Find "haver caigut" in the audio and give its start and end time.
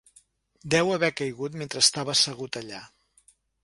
0.95-1.59